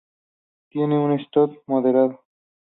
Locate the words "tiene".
0.71-0.97